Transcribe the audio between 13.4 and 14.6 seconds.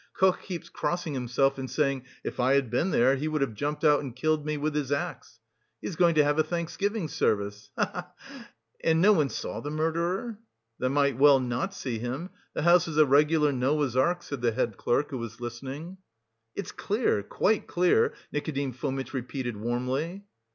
Noah's Ark," said the